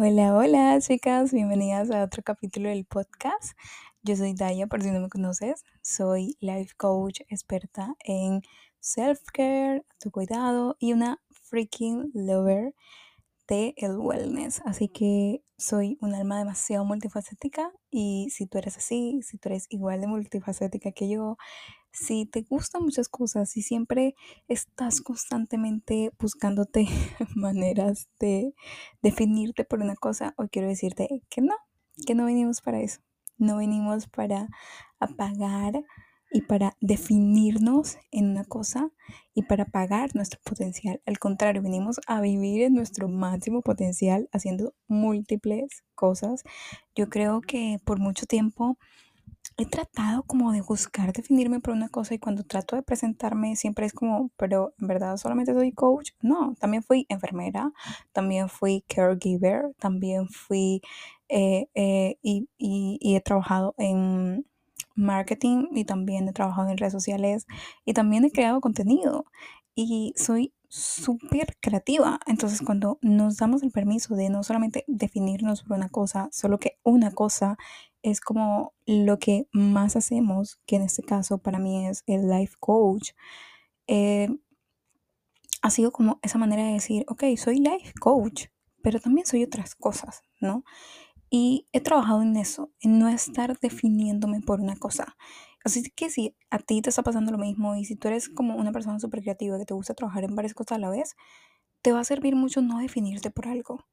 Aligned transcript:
Hola, 0.00 0.36
hola 0.36 0.78
chicas, 0.80 1.32
bienvenidas 1.32 1.90
a 1.90 2.04
otro 2.04 2.22
capítulo 2.22 2.68
del 2.68 2.84
podcast. 2.84 3.58
Yo 4.04 4.14
soy 4.14 4.32
Daya, 4.32 4.68
por 4.68 4.80
si 4.80 4.92
no 4.92 5.00
me 5.00 5.08
conoces, 5.08 5.64
soy 5.82 6.36
life 6.38 6.72
coach 6.76 7.22
experta 7.28 7.96
en 8.04 8.42
self-care, 8.78 9.84
tu 9.98 10.12
cuidado 10.12 10.76
y 10.78 10.92
una 10.92 11.20
freaking 11.42 12.12
lover 12.14 12.76
de 13.48 13.74
el 13.76 13.98
wellness. 13.98 14.62
Así 14.64 14.88
que 14.88 15.42
soy 15.56 15.98
un 16.00 16.14
alma 16.14 16.38
demasiado 16.38 16.84
multifacética 16.84 17.72
y 17.90 18.28
si 18.30 18.46
tú 18.46 18.58
eres 18.58 18.76
así, 18.76 19.20
si 19.22 19.36
tú 19.36 19.48
eres 19.48 19.66
igual 19.68 20.00
de 20.00 20.06
multifacética 20.06 20.92
que 20.92 21.08
yo, 21.08 21.38
si 21.98 22.26
te 22.26 22.42
gustan 22.42 22.82
muchas 22.84 23.08
cosas 23.08 23.56
y 23.56 23.62
siempre 23.62 24.14
estás 24.46 25.00
constantemente 25.00 26.12
buscándote 26.18 26.86
maneras 27.34 28.08
de 28.20 28.54
definirte 29.02 29.64
por 29.64 29.80
una 29.80 29.96
cosa, 29.96 30.34
hoy 30.36 30.48
quiero 30.48 30.68
decirte 30.68 31.22
que 31.28 31.40
no, 31.40 31.54
que 32.06 32.14
no 32.14 32.24
venimos 32.26 32.60
para 32.60 32.80
eso. 32.80 33.00
No 33.36 33.58
venimos 33.58 34.08
para 34.08 34.48
apagar 34.98 35.84
y 36.30 36.42
para 36.42 36.76
definirnos 36.80 37.96
en 38.10 38.30
una 38.30 38.44
cosa 38.44 38.90
y 39.34 39.42
para 39.42 39.64
pagar 39.64 40.14
nuestro 40.14 40.40
potencial. 40.44 41.00
Al 41.06 41.18
contrario, 41.18 41.62
venimos 41.62 42.00
a 42.06 42.20
vivir 42.20 42.62
en 42.62 42.74
nuestro 42.74 43.08
máximo 43.08 43.62
potencial 43.62 44.28
haciendo 44.32 44.74
múltiples 44.88 45.84
cosas. 45.94 46.42
Yo 46.94 47.08
creo 47.08 47.40
que 47.40 47.78
por 47.84 47.98
mucho 47.98 48.26
tiempo 48.26 48.78
he 49.58 49.66
tratado 49.66 50.22
como 50.22 50.52
de 50.52 50.62
buscar 50.62 51.12
definirme 51.12 51.60
por 51.60 51.74
una 51.74 51.88
cosa 51.88 52.14
y 52.14 52.18
cuando 52.20 52.44
trato 52.44 52.76
de 52.76 52.82
presentarme 52.82 53.56
siempre 53.56 53.86
es 53.86 53.92
como, 53.92 54.30
pero 54.36 54.72
en 54.80 54.86
verdad 54.86 55.16
solamente 55.16 55.52
soy 55.52 55.72
coach. 55.72 56.12
No, 56.22 56.54
también 56.60 56.84
fui 56.84 57.06
enfermera, 57.08 57.72
también 58.12 58.48
fui 58.48 58.84
caregiver, 58.88 59.74
también 59.80 60.28
fui 60.28 60.80
eh, 61.28 61.68
eh, 61.74 62.18
y, 62.22 62.48
y 62.56 63.16
he 63.16 63.20
trabajado 63.20 63.74
en 63.78 64.46
marketing 64.94 65.66
y 65.72 65.84
también 65.84 66.28
he 66.28 66.32
trabajado 66.32 66.70
en 66.70 66.78
redes 66.78 66.92
sociales 66.92 67.46
y 67.84 67.94
también 67.94 68.24
he 68.24 68.30
creado 68.30 68.60
contenido 68.60 69.24
y 69.74 70.14
soy 70.16 70.52
súper 70.68 71.56
creativa. 71.60 72.20
Entonces 72.26 72.60
cuando 72.62 72.98
nos 73.00 73.38
damos 73.38 73.62
el 73.62 73.70
permiso 73.70 74.14
de 74.14 74.30
no 74.30 74.42
solamente 74.42 74.84
definirnos 74.86 75.62
por 75.62 75.76
una 75.76 75.88
cosa, 75.88 76.28
solo 76.32 76.58
que 76.58 76.78
una 76.82 77.10
cosa 77.10 77.56
es 78.02 78.20
como 78.20 78.74
lo 78.86 79.18
que 79.18 79.48
más 79.52 79.96
hacemos, 79.96 80.60
que 80.66 80.76
en 80.76 80.82
este 80.82 81.02
caso 81.02 81.38
para 81.38 81.58
mí 81.58 81.86
es 81.86 82.04
el 82.06 82.28
life 82.28 82.54
coach, 82.60 83.10
eh, 83.86 84.28
ha 85.62 85.70
sido 85.70 85.90
como 85.90 86.20
esa 86.22 86.38
manera 86.38 86.64
de 86.64 86.74
decir, 86.74 87.04
ok, 87.08 87.24
soy 87.36 87.58
life 87.58 87.92
coach, 88.00 88.46
pero 88.82 89.00
también 89.00 89.26
soy 89.26 89.42
otras 89.42 89.74
cosas, 89.74 90.22
¿no? 90.40 90.64
Y 91.30 91.66
he 91.72 91.80
trabajado 91.80 92.22
en 92.22 92.36
eso, 92.36 92.70
en 92.80 92.98
no 92.98 93.08
estar 93.08 93.58
definiéndome 93.58 94.40
por 94.40 94.60
una 94.60 94.76
cosa. 94.76 95.16
Así 95.68 95.82
que 95.90 96.08
si 96.08 96.34
a 96.48 96.58
ti 96.60 96.80
te 96.80 96.88
está 96.88 97.02
pasando 97.02 97.30
lo 97.30 97.36
mismo 97.36 97.76
y 97.76 97.84
si 97.84 97.94
tú 97.94 98.08
eres 98.08 98.30
como 98.30 98.56
una 98.56 98.72
persona 98.72 98.98
súper 98.98 99.20
creativa 99.20 99.58
que 99.58 99.66
te 99.66 99.74
gusta 99.74 99.92
trabajar 99.92 100.24
en 100.24 100.34
varias 100.34 100.54
cosas 100.54 100.76
a 100.76 100.78
la 100.78 100.88
vez, 100.88 101.14
te 101.82 101.92
va 101.92 102.00
a 102.00 102.04
servir 102.04 102.34
mucho 102.36 102.62
no 102.62 102.78
definirte 102.78 103.30
por 103.30 103.48
algo. 103.48 103.86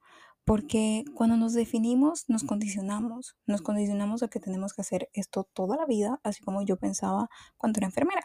Porque 0.46 1.04
cuando 1.16 1.36
nos 1.36 1.52
definimos, 1.52 2.30
nos 2.30 2.46
condicionamos. 2.46 3.36
Nos 3.46 3.62
condicionamos 3.62 4.24
a 4.24 4.30
que 4.30 4.40
tenemos 4.40 4.74
que 4.74 4.84
hacer 4.84 5.10
esto 5.12 5.50
toda 5.52 5.76
la 5.76 5.86
vida, 5.86 6.22
así 6.24 6.42
como 6.42 6.62
yo 6.62 6.78
pensaba 6.78 7.28
cuando 7.58 7.80
era 7.80 7.88
enfermera. 7.88 8.24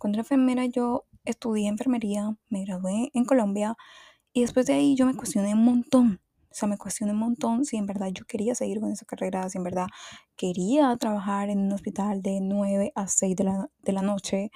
Cuando 0.00 0.16
era 0.16 0.22
enfermera 0.22 0.66
yo 0.66 1.06
estudié 1.24 1.68
enfermería, 1.68 2.36
me 2.48 2.64
gradué 2.64 3.12
en 3.14 3.24
Colombia 3.24 3.76
y 4.32 4.40
después 4.40 4.66
de 4.66 4.72
ahí 4.72 4.96
yo 4.96 5.06
me 5.06 5.14
cuestioné 5.14 5.54
un 5.54 5.64
montón 5.64 6.20
o 6.50 6.54
sea, 6.54 6.68
me 6.68 6.78
cuestioné 6.78 7.12
un 7.12 7.18
montón 7.18 7.64
si 7.64 7.76
en 7.76 7.86
verdad 7.86 8.08
yo 8.08 8.24
quería 8.24 8.54
seguir 8.54 8.80
con 8.80 8.90
esa 8.90 9.04
carrera, 9.04 9.48
si 9.48 9.58
en 9.58 9.64
verdad 9.64 9.86
quería 10.36 10.96
trabajar 10.96 11.50
en 11.50 11.60
un 11.60 11.72
hospital 11.72 12.22
de 12.22 12.40
9 12.40 12.92
a 12.94 13.06
6 13.08 13.36
de 13.36 13.44
la, 13.44 13.70
de 13.82 13.92
la 13.92 14.02
noche 14.02 14.50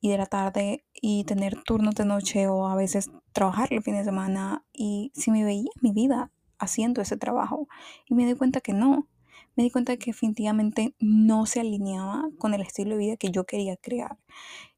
y 0.00 0.10
de 0.10 0.18
la 0.18 0.26
tarde 0.26 0.84
y 0.92 1.24
tener 1.24 1.62
turnos 1.62 1.94
de 1.94 2.04
noche 2.04 2.48
o 2.48 2.66
a 2.66 2.74
veces 2.74 3.10
trabajar 3.32 3.72
el 3.72 3.82
fin 3.82 3.94
de 3.94 4.04
semana 4.04 4.64
y 4.72 5.12
si 5.14 5.30
me 5.30 5.44
veía 5.44 5.70
mi 5.80 5.92
vida 5.92 6.30
haciendo 6.58 7.00
ese 7.00 7.16
trabajo 7.16 7.68
y 8.06 8.14
me 8.14 8.26
di 8.26 8.34
cuenta 8.34 8.60
que 8.60 8.72
no, 8.72 9.08
me 9.56 9.64
di 9.64 9.70
cuenta 9.70 9.96
que 9.96 10.12
definitivamente 10.12 10.94
no 10.98 11.46
se 11.46 11.60
alineaba 11.60 12.28
con 12.38 12.54
el 12.54 12.62
estilo 12.62 12.92
de 12.92 12.98
vida 12.98 13.16
que 13.16 13.30
yo 13.30 13.44
quería 13.44 13.76
crear. 13.76 14.18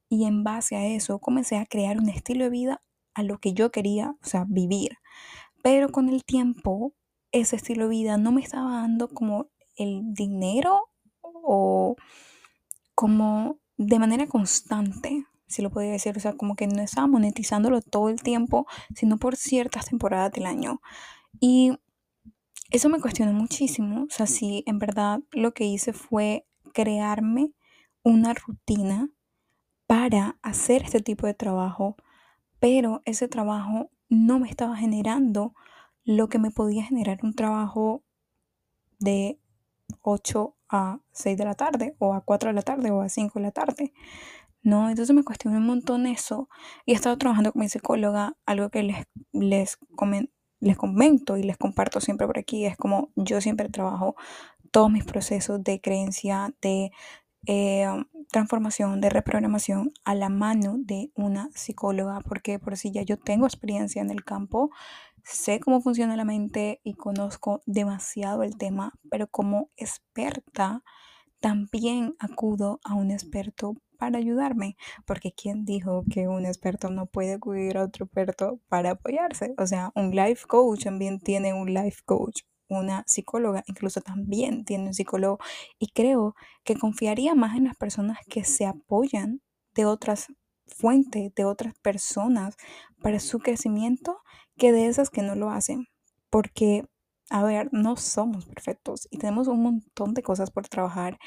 Y 0.08 0.24
en 0.24 0.44
base 0.44 0.76
a 0.76 0.86
eso 0.86 1.18
comencé 1.18 1.56
a 1.56 1.66
crear 1.66 1.98
un 1.98 2.08
estilo 2.08 2.44
de 2.44 2.50
vida 2.50 2.82
a 3.14 3.22
lo 3.22 3.38
que 3.38 3.52
yo 3.54 3.70
quería, 3.70 4.16
o 4.22 4.26
sea, 4.26 4.44
vivir. 4.48 4.98
Pero 5.64 5.88
con 5.88 6.10
el 6.10 6.24
tiempo, 6.26 6.92
ese 7.32 7.56
estilo 7.56 7.84
de 7.84 7.90
vida 7.96 8.18
no 8.18 8.32
me 8.32 8.42
estaba 8.42 8.82
dando 8.82 9.08
como 9.08 9.48
el 9.76 10.12
dinero 10.12 10.90
o 11.22 11.96
como 12.94 13.58
de 13.78 13.98
manera 13.98 14.26
constante, 14.26 15.24
si 15.46 15.62
lo 15.62 15.70
podía 15.70 15.92
decir, 15.92 16.14
o 16.18 16.20
sea, 16.20 16.34
como 16.34 16.54
que 16.54 16.66
no 16.66 16.82
estaba 16.82 17.06
monetizándolo 17.06 17.80
todo 17.80 18.10
el 18.10 18.22
tiempo, 18.22 18.66
sino 18.94 19.16
por 19.16 19.36
ciertas 19.36 19.86
temporadas 19.86 20.32
del 20.32 20.44
año. 20.44 20.82
Y 21.40 21.72
eso 22.70 22.90
me 22.90 23.00
cuestionó 23.00 23.32
muchísimo, 23.32 24.02
o 24.02 24.10
sea, 24.10 24.26
si 24.26 24.64
en 24.66 24.78
verdad 24.78 25.20
lo 25.32 25.54
que 25.54 25.64
hice 25.64 25.94
fue 25.94 26.46
crearme 26.74 27.54
una 28.02 28.34
rutina 28.34 29.08
para 29.86 30.38
hacer 30.42 30.82
este 30.82 31.00
tipo 31.00 31.26
de 31.26 31.32
trabajo, 31.32 31.96
pero 32.60 33.00
ese 33.06 33.28
trabajo 33.28 33.90
no 34.08 34.38
me 34.38 34.48
estaba 34.48 34.76
generando 34.76 35.54
lo 36.04 36.28
que 36.28 36.38
me 36.38 36.50
podía 36.50 36.84
generar 36.84 37.20
un 37.22 37.34
trabajo 37.34 38.02
de 38.98 39.38
8 40.02 40.56
a 40.68 41.00
6 41.12 41.38
de 41.38 41.44
la 41.44 41.54
tarde 41.54 41.96
o 41.98 42.14
a 42.14 42.22
4 42.22 42.50
de 42.50 42.54
la 42.54 42.62
tarde 42.62 42.90
o 42.90 43.00
a 43.00 43.08
5 43.08 43.38
de 43.38 43.42
la 43.42 43.50
tarde. 43.52 43.92
¿no? 44.64 44.88
Entonces 44.88 45.14
me 45.14 45.22
cuestioné 45.22 45.58
un 45.58 45.66
montón 45.66 46.06
eso 46.06 46.48
y 46.86 46.92
he 46.92 46.94
estado 46.94 47.16
trabajando 47.18 47.52
con 47.52 47.60
mi 47.60 47.68
psicóloga, 47.68 48.36
algo 48.46 48.70
que 48.70 48.82
les, 48.82 49.06
les, 49.32 49.78
les 50.60 50.76
comento 50.76 51.36
y 51.36 51.42
les 51.42 51.58
comparto 51.58 52.00
siempre 52.00 52.26
por 52.26 52.38
aquí, 52.38 52.64
es 52.64 52.76
como 52.76 53.10
yo 53.14 53.40
siempre 53.40 53.68
trabajo 53.68 54.16
todos 54.70 54.90
mis 54.90 55.04
procesos 55.04 55.62
de 55.62 55.80
creencia, 55.80 56.54
de 56.62 56.90
eh, 57.46 57.86
transformación, 58.30 59.00
de 59.00 59.10
reprogramación 59.10 59.92
a 60.04 60.14
la 60.14 60.28
mano 60.28 60.76
de 60.78 61.10
una 61.14 61.50
psicóloga, 61.54 62.20
porque 62.20 62.58
por 62.58 62.76
si 62.76 62.90
ya 62.90 63.02
yo 63.02 63.18
tengo 63.18 63.46
experiencia 63.46 64.02
en 64.02 64.10
el 64.10 64.24
campo, 64.24 64.70
sé 65.22 65.60
cómo 65.60 65.80
funciona 65.80 66.16
la 66.16 66.24
mente 66.24 66.80
y 66.84 66.94
conozco 66.94 67.62
demasiado 67.66 68.42
el 68.42 68.56
tema, 68.56 68.92
pero 69.10 69.26
como 69.28 69.70
experta 69.76 70.82
también 71.40 72.14
acudo 72.18 72.80
a 72.84 72.94
un 72.94 73.10
experto 73.10 73.74
para 73.98 74.18
ayudarme, 74.18 74.76
porque 75.06 75.32
¿quién 75.32 75.64
dijo 75.64 76.04
que 76.10 76.28
un 76.28 76.46
experto 76.46 76.90
no 76.90 77.06
puede 77.06 77.34
acudir 77.34 77.76
a 77.76 77.84
otro 77.84 78.06
experto 78.06 78.60
para 78.68 78.92
apoyarse? 78.92 79.54
O 79.58 79.66
sea, 79.66 79.92
un 79.94 80.10
life 80.10 80.46
coach 80.46 80.84
también 80.84 81.20
tiene 81.20 81.52
un 81.52 81.72
life 81.72 82.02
coach, 82.04 82.42
una 82.78 83.04
psicóloga, 83.06 83.64
incluso 83.66 84.00
también 84.00 84.64
tiene 84.64 84.88
un 84.88 84.94
psicólogo 84.94 85.38
y 85.78 85.88
creo 85.88 86.34
que 86.64 86.76
confiaría 86.76 87.34
más 87.34 87.56
en 87.56 87.64
las 87.64 87.76
personas 87.76 88.18
que 88.28 88.44
se 88.44 88.66
apoyan 88.66 89.40
de 89.74 89.86
otras 89.86 90.28
fuentes, 90.66 91.34
de 91.34 91.44
otras 91.44 91.74
personas 91.78 92.56
para 93.00 93.20
su 93.20 93.38
crecimiento 93.38 94.22
que 94.56 94.72
de 94.72 94.86
esas 94.86 95.10
que 95.10 95.22
no 95.22 95.34
lo 95.34 95.50
hacen. 95.50 95.88
Porque, 96.30 96.86
a 97.30 97.42
ver, 97.44 97.68
no 97.72 97.96
somos 97.96 98.46
perfectos 98.46 99.08
y 99.10 99.18
tenemos 99.18 99.48
un 99.48 99.62
montón 99.62 100.14
de 100.14 100.22
cosas 100.22 100.50
por 100.50 100.68
trabajar 100.68 101.18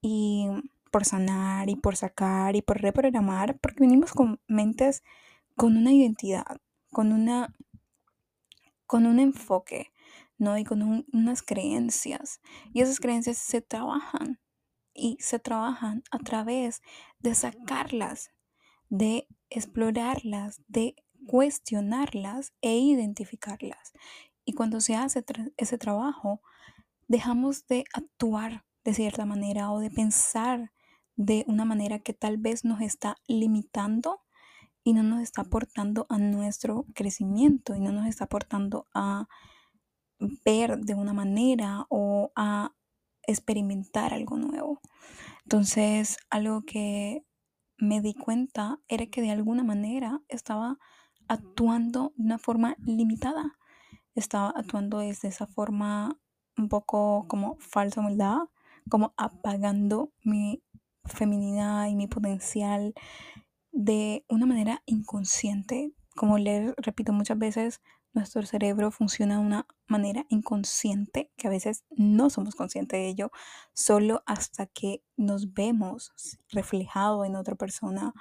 y 0.00 0.48
por 0.90 1.04
sanar 1.04 1.68
y 1.68 1.76
por 1.76 1.96
sacar 1.96 2.56
y 2.56 2.62
por 2.62 2.80
reprogramar, 2.80 3.58
porque 3.58 3.80
venimos 3.80 4.12
con 4.12 4.40
mentes 4.48 5.02
con 5.56 5.76
una 5.76 5.92
identidad, 5.92 6.58
con 6.90 7.12
una 7.12 7.54
con 8.86 9.04
un 9.04 9.20
enfoque, 9.20 9.92
¿no? 10.38 10.56
Y 10.56 10.64
con 10.64 11.04
unas 11.12 11.42
creencias. 11.42 12.40
Y 12.72 12.80
esas 12.80 13.00
creencias 13.00 13.38
se 13.38 13.60
trabajan 13.60 14.40
y 14.94 15.16
se 15.20 15.38
trabajan 15.38 16.02
a 16.10 16.18
través 16.18 16.80
de 17.20 17.34
sacarlas, 17.34 18.30
de 18.88 19.28
explorarlas, 19.50 20.62
de 20.66 20.96
cuestionarlas 21.26 22.52
e 22.62 22.78
identificarlas. 22.78 23.92
Y 24.44 24.54
cuando 24.54 24.80
se 24.80 24.96
hace 24.96 25.24
ese 25.56 25.78
trabajo, 25.78 26.40
dejamos 27.06 27.66
de 27.66 27.84
actuar 27.92 28.64
de 28.84 28.94
cierta 28.94 29.26
manera 29.26 29.70
o 29.70 29.80
de 29.80 29.90
pensar 29.90 30.72
de 31.16 31.44
una 31.48 31.64
manera 31.64 31.98
que 31.98 32.14
tal 32.14 32.38
vez 32.38 32.64
nos 32.64 32.80
está 32.80 33.16
limitando 33.26 34.22
y 34.84 34.94
no 34.94 35.02
nos 35.02 35.20
está 35.20 35.42
aportando 35.42 36.06
a 36.08 36.18
nuestro 36.18 36.86
crecimiento 36.94 37.74
y 37.74 37.80
no 37.80 37.92
nos 37.92 38.06
está 38.06 38.24
aportando 38.24 38.86
a 38.94 39.28
ver 40.18 40.78
de 40.80 40.94
una 40.94 41.12
manera 41.12 41.86
o 41.88 42.32
a 42.34 42.72
experimentar 43.26 44.14
algo 44.14 44.36
nuevo. 44.36 44.80
Entonces, 45.44 46.16
algo 46.30 46.62
que 46.62 47.24
me 47.76 48.00
di 48.00 48.14
cuenta 48.14 48.80
era 48.88 49.06
que 49.06 49.22
de 49.22 49.30
alguna 49.30 49.64
manera 49.64 50.20
estaba 50.28 50.78
actuando 51.28 52.12
de 52.16 52.24
una 52.24 52.38
forma 52.38 52.76
limitada. 52.78 53.54
estaba 54.14 54.50
actuando 54.50 54.98
desde 54.98 55.28
esa 55.28 55.46
forma 55.46 56.18
un 56.56 56.68
poco 56.68 57.26
como 57.28 57.56
falsa 57.60 58.00
humildad, 58.00 58.38
como 58.90 59.14
apagando 59.16 60.12
mi 60.24 60.62
feminidad 61.04 61.86
y 61.86 61.94
mi 61.94 62.08
potencial 62.08 62.94
de 63.70 64.24
una 64.28 64.46
manera 64.46 64.82
inconsciente. 64.86 65.92
Como 66.16 66.38
les 66.38 66.74
repito 66.78 67.12
muchas 67.12 67.38
veces, 67.38 67.80
nuestro 68.18 68.44
cerebro 68.44 68.90
funciona 68.90 69.36
de 69.36 69.46
una 69.46 69.66
manera 69.86 70.26
inconsciente, 70.28 71.32
que 71.36 71.46
a 71.46 71.50
veces 71.50 71.84
no 71.90 72.30
somos 72.30 72.54
conscientes 72.54 72.98
de 72.98 73.08
ello, 73.08 73.30
solo 73.72 74.22
hasta 74.26 74.66
que 74.66 75.02
nos 75.16 75.54
vemos 75.54 76.12
reflejado 76.50 77.24
en 77.24 77.36
otra 77.36 77.54
persona 77.54 78.12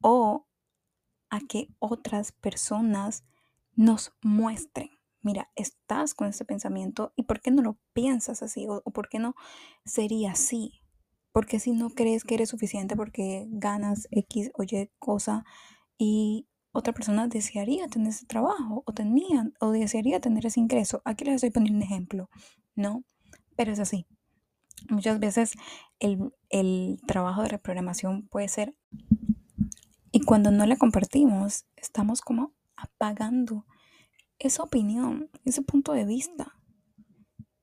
o 0.00 0.46
a 1.30 1.40
que 1.40 1.68
otras 1.78 2.32
personas 2.32 3.24
nos 3.74 4.12
muestren. 4.22 4.90
Mira, 5.22 5.50
estás 5.54 6.14
con 6.14 6.28
ese 6.28 6.44
pensamiento 6.44 7.12
y 7.16 7.24
¿por 7.24 7.40
qué 7.40 7.50
no 7.50 7.62
lo 7.62 7.78
piensas 7.92 8.42
así? 8.42 8.66
¿O, 8.68 8.82
por 8.82 9.08
qué 9.08 9.18
no 9.18 9.34
sería 9.84 10.32
así? 10.32 10.80
Porque 11.32 11.60
si 11.60 11.72
no 11.72 11.90
crees 11.90 12.24
que 12.24 12.34
eres 12.34 12.48
suficiente 12.48 12.96
porque 12.96 13.46
ganas 13.50 14.08
X 14.10 14.50
o 14.54 14.62
Y 14.62 14.90
cosa 14.98 15.44
y 15.98 16.48
otra 16.72 16.92
persona 16.92 17.26
desearía 17.26 17.88
tener 17.88 18.08
ese 18.08 18.26
trabajo 18.26 18.82
o 18.86 18.92
tenía 18.92 19.50
o 19.60 19.70
desearía 19.70 20.20
tener 20.20 20.46
ese 20.46 20.60
ingreso. 20.60 21.02
Aquí 21.04 21.24
les 21.24 21.36
estoy 21.36 21.50
poniendo 21.50 21.78
un 21.78 21.82
ejemplo, 21.82 22.30
¿no? 22.74 23.04
Pero 23.56 23.72
es 23.72 23.80
así. 23.80 24.06
Muchas 24.88 25.18
veces 25.18 25.52
el, 25.98 26.32
el 26.48 27.00
trabajo 27.06 27.42
de 27.42 27.48
reprogramación 27.48 28.28
puede 28.28 28.48
ser 28.48 28.74
y 30.12 30.20
cuando 30.20 30.50
no 30.50 30.66
la 30.66 30.76
compartimos, 30.76 31.66
estamos 31.76 32.20
como 32.20 32.52
apagando 32.76 33.66
esa 34.38 34.62
opinión, 34.62 35.30
ese 35.44 35.62
punto 35.62 35.92
de 35.92 36.04
vista. 36.04 36.56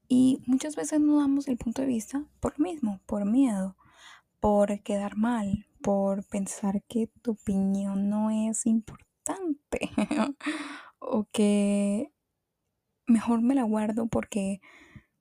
Y 0.07 0.41
muchas 0.45 0.75
veces 0.75 1.01
no 1.01 1.17
damos 1.19 1.49
el 1.49 1.57
punto 1.57 1.81
de 1.81 1.87
vista 1.87 2.25
por 2.39 2.57
lo 2.57 2.63
mismo, 2.63 3.01
por 3.05 3.25
miedo, 3.25 3.75
por 4.39 4.81
quedar 4.81 5.17
mal, 5.17 5.66
por 5.81 6.25
pensar 6.25 6.83
que 6.87 7.07
tu 7.21 7.31
opinión 7.31 8.09
no 8.09 8.29
es 8.29 8.65
importante 8.65 9.91
o 10.99 11.27
que 11.31 12.11
mejor 13.05 13.41
me 13.41 13.55
la 13.55 13.63
guardo 13.63 14.07
porque, 14.07 14.61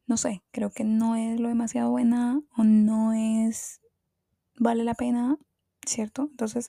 no 0.06 0.16
sé, 0.16 0.42
creo 0.50 0.70
que 0.70 0.84
no 0.84 1.16
es 1.16 1.40
lo 1.40 1.48
demasiado 1.48 1.90
buena 1.90 2.40
o 2.56 2.64
no 2.64 3.12
es, 3.12 3.80
vale 4.58 4.84
la 4.84 4.94
pena, 4.94 5.38
¿cierto? 5.86 6.28
Entonces, 6.30 6.68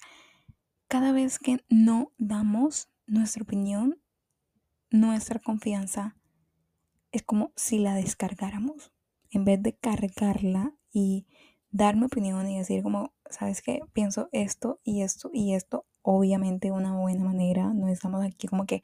cada 0.87 1.11
vez 1.11 1.39
que 1.39 1.63
no 1.69 2.13
damos 2.17 2.89
nuestra 3.07 3.43
opinión, 3.43 3.99
nuestra 4.89 5.39
confianza, 5.39 6.15
es 7.11 7.23
como 7.23 7.51
si 7.55 7.79
la 7.79 7.95
descargáramos. 7.95 8.93
En 9.29 9.43
vez 9.43 9.61
de 9.61 9.75
cargarla 9.75 10.73
y 10.89 11.27
dar 11.69 11.97
mi 11.97 12.05
opinión 12.05 12.47
y 12.47 12.57
decir 12.57 12.83
como, 12.83 13.13
¿sabes 13.29 13.61
qué? 13.61 13.81
Pienso 13.93 14.29
esto 14.31 14.79
y 14.83 15.01
esto 15.01 15.29
y 15.33 15.53
esto. 15.53 15.85
Obviamente 16.01 16.71
una 16.71 16.95
buena 16.95 17.23
manera. 17.23 17.73
No 17.73 17.87
estamos 17.87 18.25
aquí 18.25 18.47
como 18.47 18.65
que 18.65 18.81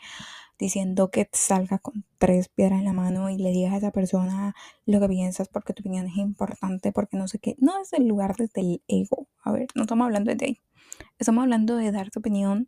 diciendo 0.59 1.09
que 1.09 1.29
salga 1.31 1.79
con 1.79 2.05
tres 2.17 2.49
piedras 2.49 2.79
en 2.79 2.85
la 2.85 2.93
mano 2.93 3.29
y 3.29 3.37
le 3.37 3.51
digas 3.51 3.73
a 3.73 3.77
esa 3.77 3.91
persona 3.91 4.55
lo 4.85 4.99
que 4.99 5.07
piensas 5.07 5.47
porque 5.47 5.73
tu 5.73 5.81
opinión 5.81 6.07
es 6.07 6.17
importante, 6.17 6.91
porque 6.91 7.17
no 7.17 7.27
sé 7.27 7.39
qué. 7.39 7.55
No 7.59 7.81
es 7.81 7.93
el 7.93 8.07
lugar 8.07 8.35
desde 8.35 8.61
el 8.61 8.83
ego. 8.87 9.27
A 9.43 9.51
ver, 9.51 9.67
no 9.75 9.83
estamos 9.83 10.05
hablando 10.05 10.33
de 10.33 10.45
ahí. 10.45 10.61
Estamos 11.17 11.43
hablando 11.43 11.75
de 11.77 11.91
dar 11.91 12.09
tu 12.09 12.19
opinión 12.19 12.67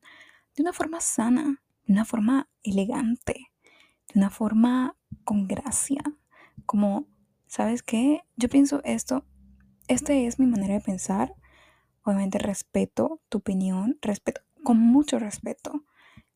de 0.56 0.64
una 0.64 0.74
forma 0.74 1.02
sana, 1.02 1.62
de 1.86 1.94
una 1.94 2.06
forma 2.06 2.50
elegante, 2.64 3.52
de 4.14 4.20
una 4.20 4.30
forma 4.30 4.96
con 5.24 5.48
gracia. 5.48 6.02
Como, 6.66 7.08
¿sabes 7.48 7.84
qué? 7.84 8.22
Yo 8.36 8.50
pienso 8.50 8.82
esto, 8.84 9.26
esta 9.88 10.14
es 10.14 10.40
mi 10.40 10.48
manera 10.48 10.74
de 10.74 10.82
pensar. 10.82 11.36
Obviamente 12.06 12.38
respeto 12.38 13.20
tu 13.28 13.40
opinión, 13.40 13.98
respeto, 14.02 14.42
con 14.64 14.80
mucho 14.80 15.20
respeto. 15.20 15.84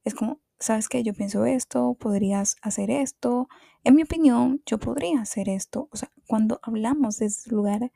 Es 0.03 0.15
como, 0.15 0.41
¿sabes 0.59 0.89
qué? 0.89 1.03
Yo 1.03 1.13
pienso 1.13 1.45
esto, 1.45 1.95
podrías 1.99 2.57
hacer 2.61 2.91
esto. 2.91 3.47
En 3.83 3.95
mi 3.95 4.03
opinión, 4.03 4.61
yo 4.65 4.79
podría 4.79 5.21
hacer 5.21 5.47
esto. 5.47 5.87
O 5.91 5.95
sea, 5.95 6.11
cuando 6.27 6.59
hablamos 6.63 7.19
de 7.19 7.27
ese 7.27 7.51
lugar, 7.51 7.91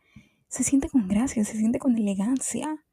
se 0.47 0.63
siente 0.63 0.87
con 0.87 1.07
gracia, 1.07 1.43
se 1.43 1.57
siente 1.57 1.79
con 1.79 1.97
elegancia. 1.97 2.85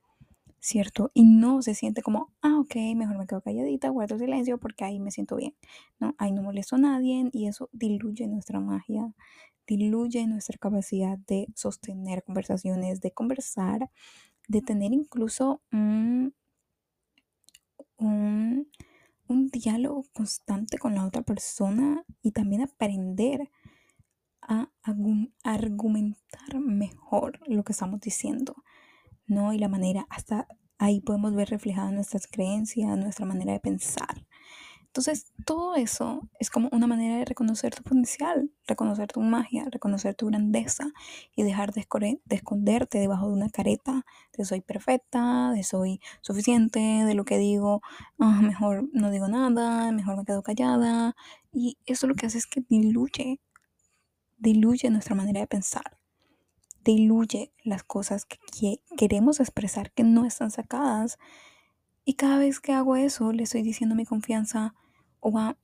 ¿cierto? 0.60 1.10
Y 1.14 1.24
no 1.24 1.62
se 1.62 1.74
siente 1.74 2.02
como, 2.02 2.32
ah, 2.42 2.58
ok, 2.60 2.76
mejor 2.94 3.16
me 3.18 3.26
quedo 3.26 3.40
calladita, 3.40 3.88
guardo 3.88 4.18
silencio 4.18 4.58
porque 4.58 4.84
ahí 4.84 5.00
me 5.00 5.10
siento 5.10 5.36
bien, 5.36 5.54
¿no? 5.98 6.14
Ahí 6.18 6.32
no 6.32 6.42
molesto 6.42 6.76
a 6.76 6.78
nadie 6.78 7.30
y 7.32 7.46
eso 7.46 7.70
diluye 7.72 8.26
nuestra 8.28 8.60
magia, 8.60 9.14
diluye 9.66 10.26
nuestra 10.26 10.58
capacidad 10.58 11.18
de 11.18 11.46
sostener 11.54 12.22
conversaciones, 12.24 13.00
de 13.00 13.10
conversar, 13.12 13.90
de 14.50 14.62
tener 14.62 14.92
incluso 14.92 15.62
un, 15.70 16.34
un, 17.96 18.68
un 19.28 19.48
diálogo 19.48 20.06
constante 20.12 20.76
con 20.76 20.96
la 20.96 21.06
otra 21.06 21.22
persona 21.22 22.04
y 22.20 22.32
también 22.32 22.62
aprender 22.62 23.48
a 24.42 24.68
argumentar 25.44 26.58
mejor 26.58 27.38
lo 27.46 27.62
que 27.62 27.70
estamos 27.70 28.00
diciendo. 28.00 28.56
¿no? 29.28 29.52
Y 29.52 29.58
la 29.58 29.68
manera, 29.68 30.06
hasta 30.10 30.48
ahí 30.78 31.00
podemos 31.00 31.32
ver 31.36 31.48
reflejadas 31.50 31.92
nuestras 31.92 32.26
creencias, 32.26 32.98
nuestra 32.98 33.26
manera 33.26 33.52
de 33.52 33.60
pensar. 33.60 34.26
Entonces, 34.90 35.32
todo 35.46 35.76
eso 35.76 36.28
es 36.40 36.50
como 36.50 36.68
una 36.72 36.88
manera 36.88 37.18
de 37.18 37.24
reconocer 37.24 37.72
tu 37.72 37.84
potencial, 37.84 38.50
reconocer 38.66 39.06
tu 39.06 39.20
magia, 39.20 39.66
reconocer 39.70 40.16
tu 40.16 40.26
grandeza 40.26 40.90
y 41.36 41.44
dejar 41.44 41.72
de, 41.72 41.86
esconderte 42.28 42.98
debajo 42.98 43.28
de 43.28 43.34
una 43.34 43.50
careta 43.50 44.04
de 44.36 44.44
soy 44.44 44.62
perfecta, 44.62 45.52
de 45.52 45.62
soy 45.62 46.00
suficiente, 46.22 46.80
de 46.80 47.14
lo 47.14 47.24
que 47.24 47.38
digo, 47.38 47.82
ah, 48.18 48.40
mejor 48.42 48.88
no 48.92 49.12
digo 49.12 49.28
nada, 49.28 49.92
mejor 49.92 50.16
me 50.16 50.24
quedo 50.24 50.42
callada. 50.42 51.14
Y 51.52 51.78
eso 51.86 52.08
lo 52.08 52.16
que 52.16 52.26
hace 52.26 52.38
es 52.38 52.46
que 52.46 52.60
diluye, 52.68 53.38
diluye 54.38 54.90
nuestra 54.90 55.14
manera 55.14 55.38
de 55.38 55.46
pensar 55.46 56.00
diluye 56.84 57.52
las 57.62 57.82
cosas 57.82 58.24
que 58.24 58.80
queremos 58.96 59.38
expresar 59.38 59.92
que 59.92 60.02
no 60.02 60.24
están 60.24 60.50
sacadas. 60.50 61.18
Y 62.04 62.14
cada 62.14 62.38
vez 62.38 62.60
que 62.60 62.72
hago 62.72 62.96
eso, 62.96 63.32
le 63.32 63.42
estoy 63.44 63.62
diciendo 63.62 63.94
mi 63.94 64.04
confianza 64.04 64.74
o 65.20 65.38
a 65.38 65.56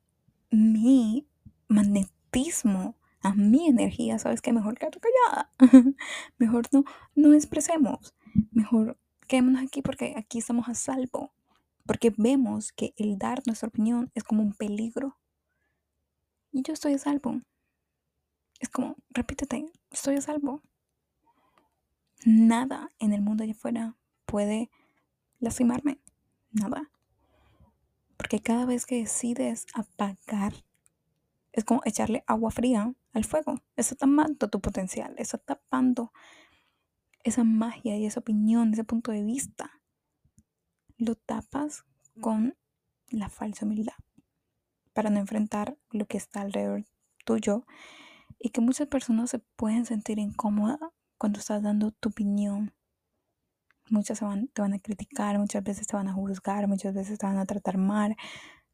mi 0.51 1.27
magnetismo, 1.69 2.97
a 3.21 3.35
mi 3.35 3.67
energía, 3.67 4.19
¿sabes 4.19 4.41
qué? 4.41 4.53
Mejor 4.53 4.79
quedar 4.79 4.99
callada. 5.01 5.53
Mejor 6.39 6.67
no, 6.73 6.85
no 7.15 7.35
expresemos. 7.35 8.15
Mejor 8.53 8.99
quedémonos 9.27 9.63
aquí 9.63 9.83
porque 9.83 10.15
aquí 10.17 10.39
estamos 10.39 10.69
a 10.69 10.75
salvo. 10.75 11.33
Porque 11.87 12.13
vemos 12.17 12.73
que 12.73 12.95
el 12.97 13.19
dar 13.19 13.43
nuestra 13.47 13.69
opinión 13.69 14.11
es 14.15 14.25
como 14.25 14.43
un 14.43 14.53
peligro. 14.53 15.19
Y 16.53 16.63
yo 16.63 16.73
estoy 16.73 16.95
a 16.95 16.99
salvo. 16.99 17.41
Es 18.59 18.69
como, 18.69 18.97
repítete, 19.11 19.67
estoy 19.91 20.17
a 20.17 20.21
salvo. 20.21 20.63
Nada 22.25 22.93
en 22.99 23.13
el 23.13 23.23
mundo 23.23 23.45
allá 23.45 23.53
afuera 23.53 23.97
puede 24.25 24.71
lastimarme. 25.39 26.01
Nada. 26.51 26.91
Porque 28.27 28.43
cada 28.43 28.67
vez 28.67 28.87
que 28.87 28.97
decides 28.97 29.69
apagar, 29.73 30.53
es 31.53 31.63
como 31.63 31.81
echarle 31.85 32.25
agua 32.27 32.51
fría 32.51 32.93
al 33.13 33.25
fuego. 33.25 33.63
Está 33.77 33.95
tapando 33.95 34.49
tu 34.49 34.61
potencial, 34.61 35.15
está 35.17 35.39
tapando 35.39 36.13
esa 37.23 37.45
magia 37.45 37.97
y 37.97 38.05
esa 38.05 38.19
opinión, 38.19 38.73
ese 38.73 38.83
punto 38.83 39.13
de 39.13 39.23
vista. 39.23 39.81
Lo 40.99 41.15
tapas 41.15 41.85
con 42.21 42.57
la 43.11 43.29
falsa 43.29 43.65
humildad 43.65 43.95
para 44.93 45.09
no 45.09 45.21
enfrentar 45.21 45.79
lo 45.93 46.07
que 46.07 46.17
está 46.17 46.41
alrededor 46.41 46.85
tuyo 47.25 47.65
y 48.41 48.49
que 48.49 48.61
muchas 48.61 48.89
personas 48.89 49.31
se 49.31 49.39
pueden 49.39 49.87
sentir 49.87 50.19
incómodas 50.19 50.81
cuando 51.17 51.39
estás 51.39 51.63
dando 51.63 51.93
tu 51.93 52.09
opinión. 52.09 52.75
Muchas 53.89 54.19
te 54.19 54.63
van 54.63 54.73
a 54.75 54.79
criticar, 54.79 55.39
muchas 55.39 55.63
veces 55.63 55.87
te 55.87 55.97
van 55.97 56.09
a 56.09 56.13
juzgar, 56.13 56.67
muchas 56.67 56.93
veces 56.93 57.19
te 57.19 57.27
van 57.27 57.39
a 57.39 57.47
tratar 57.47 57.79
mal, 57.79 58.17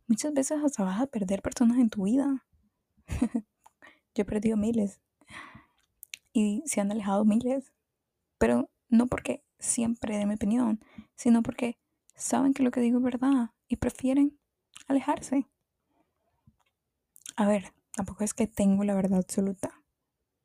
muchas 0.07 0.33
veces 0.33 0.59
hasta 0.64 0.85
vas 0.85 1.00
a 1.00 1.07
perder 1.07 1.42
personas 1.42 1.78
en 1.78 1.90
tu 1.90 2.04
vida. 2.04 2.47
Yo 4.14 4.23
he 4.23 4.25
perdido 4.25 4.57
miles 4.57 5.00
y 6.33 6.62
se 6.66 6.81
han 6.81 6.90
alejado 6.90 7.25
miles, 7.25 7.73
pero 8.38 8.71
no 8.88 9.07
porque 9.07 9.45
siempre 9.59 10.19
de 10.19 10.26
mi 10.26 10.35
opinión, 10.35 10.81
sino 11.14 11.42
porque 11.42 11.78
saben 12.14 12.54
que 12.54 12.62
lo 12.62 12.71
que 12.71 12.81
digo 12.81 12.99
es 12.99 13.04
verdad 13.04 13.50
y 13.69 13.76
prefieren 13.76 14.38
alejarse. 14.88 15.47
A 17.37 17.47
ver, 17.47 17.73
tampoco 17.95 18.25
es 18.25 18.35
que 18.35 18.47
tengo 18.47 18.85
la 18.85 18.95
verdad 18.95 19.19
absoluta, 19.19 19.83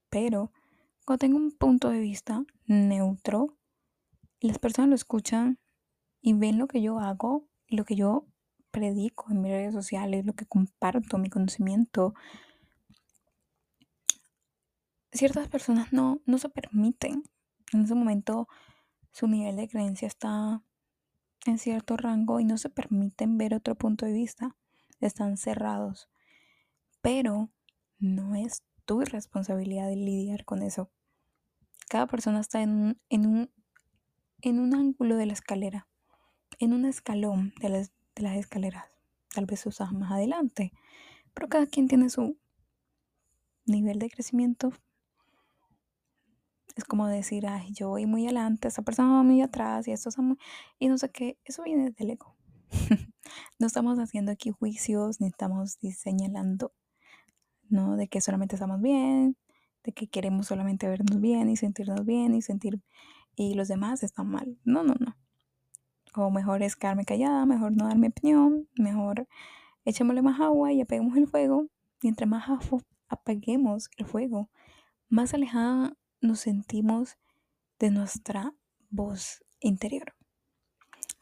pero 0.09 0.51
cuando 1.05 1.19
tengo 1.19 1.37
un 1.37 1.51
punto 1.51 1.89
de 1.89 1.99
vista 1.99 2.43
neutro, 2.65 3.56
las 4.39 4.59
personas 4.59 4.89
lo 4.89 4.95
escuchan 4.95 5.59
y 6.21 6.33
ven 6.33 6.57
lo 6.57 6.67
que 6.67 6.81
yo 6.81 6.99
hago, 6.99 7.47
lo 7.67 7.85
que 7.85 7.95
yo 7.95 8.25
predico 8.71 9.25
en 9.29 9.41
mis 9.41 9.51
redes 9.51 9.73
sociales, 9.73 10.25
lo 10.25 10.33
que 10.33 10.45
comparto, 10.45 11.17
mi 11.17 11.29
conocimiento, 11.29 12.13
ciertas 15.11 15.47
personas 15.47 15.91
no, 15.91 16.21
no 16.25 16.37
se 16.37 16.49
permiten. 16.49 17.23
En 17.73 17.83
ese 17.83 17.95
momento 17.95 18.47
su 19.11 19.27
nivel 19.27 19.55
de 19.55 19.67
creencia 19.67 20.07
está 20.07 20.61
en 21.45 21.57
cierto 21.57 21.97
rango 21.97 22.39
y 22.39 22.45
no 22.45 22.57
se 22.57 22.69
permiten 22.69 23.37
ver 23.37 23.53
otro 23.53 23.75
punto 23.75 24.05
de 24.05 24.13
vista. 24.13 24.55
Están 24.99 25.37
cerrados. 25.37 26.09
Pero 27.01 27.49
no 27.99 28.35
es 28.35 28.63
tu 28.85 29.01
responsabilidad 29.01 29.91
lidiar 29.91 30.45
con 30.45 30.61
eso. 30.61 30.91
Cada 31.89 32.07
persona 32.07 32.39
está 32.39 32.61
en, 32.61 32.99
un, 33.09 33.49
en 34.41 34.59
un 34.59 34.73
ángulo 34.73 35.17
de 35.17 35.25
la 35.25 35.33
escalera, 35.33 35.87
en 36.59 36.73
un 36.73 36.85
escalón 36.85 37.53
de 37.59 37.69
las, 37.69 37.91
de 38.15 38.23
las 38.23 38.37
escaleras. 38.37 38.85
Tal 39.33 39.45
vez 39.45 39.65
usas 39.65 39.91
más 39.91 40.11
adelante, 40.11 40.71
pero 41.33 41.49
cada 41.49 41.67
quien 41.67 41.87
tiene 41.87 42.09
su 42.09 42.37
nivel 43.65 43.99
de 43.99 44.09
crecimiento 44.09 44.71
es 46.77 46.85
como 46.85 47.07
decir, 47.07 47.47
ay, 47.47 47.71
yo 47.73 47.89
voy 47.89 48.05
muy 48.05 48.25
adelante, 48.25 48.67
esa 48.67 48.83
persona 48.83 49.11
va 49.11 49.23
muy 49.23 49.41
atrás 49.41 49.87
y 49.87 49.91
esto 49.91 50.09
muy... 50.21 50.37
Y 50.77 50.87
no 50.87 50.97
sé 50.99 51.09
qué, 51.09 51.39
eso 51.43 51.63
viene 51.63 51.89
del 51.91 52.11
ego. 52.11 52.35
no 53.59 53.65
estamos 53.65 53.97
haciendo 53.97 54.31
aquí 54.31 54.51
juicios 54.51 55.19
ni 55.19 55.27
estamos 55.27 55.77
señalando, 55.95 56.71
¿no? 57.69 57.97
De 57.97 58.07
que 58.07 58.21
solamente 58.21 58.55
estamos 58.55 58.79
bien, 58.79 59.37
de 59.83 59.91
que 59.91 60.07
queremos 60.07 60.47
solamente 60.47 60.87
vernos 60.87 61.19
bien 61.19 61.49
y 61.49 61.57
sentirnos 61.57 62.05
bien 62.05 62.35
y 62.35 62.41
sentir... 62.41 62.79
Y 63.37 63.53
los 63.53 63.69
demás 63.69 64.03
están 64.03 64.29
mal. 64.29 64.57
No, 64.65 64.83
no, 64.83 64.95
no. 64.99 65.15
O 66.15 66.31
mejor 66.31 66.63
es 66.63 66.75
quedarme 66.75 67.05
callada, 67.05 67.45
mejor 67.45 67.71
no 67.71 67.87
dar 67.87 67.97
mi 67.97 68.07
opinión, 68.07 68.67
mejor 68.75 69.27
echémosle 69.85 70.23
más 70.23 70.41
agua 70.41 70.73
y 70.73 70.81
apaguemos 70.81 71.15
el 71.15 71.27
fuego. 71.27 71.67
Y 72.01 72.07
entre 72.07 72.25
más 72.25 72.49
apaguemos 73.07 73.89
el 73.95 74.05
fuego, 74.05 74.49
más 75.07 75.33
alejada 75.33 75.95
nos 76.19 76.39
sentimos 76.39 77.17
de 77.79 77.91
nuestra 77.91 78.53
voz 78.89 79.43
interior. 79.59 80.15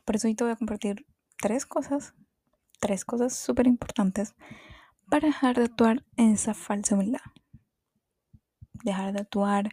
Por 0.05 0.15
eso 0.15 0.27
hoy 0.27 0.35
te 0.35 0.45
voy 0.45 0.53
a 0.53 0.55
compartir 0.55 1.05
tres 1.37 1.65
cosas, 1.65 2.13
tres 2.79 3.03
cosas 3.03 3.35
súper 3.35 3.67
importantes 3.67 4.35
para 5.09 5.27
dejar 5.27 5.57
de 5.57 5.65
actuar 5.65 6.05
en 6.15 6.31
esa 6.31 6.53
falsa 6.53 6.95
humildad. 6.95 7.21
Dejar 8.83 9.13
de 9.13 9.19
actuar 9.19 9.69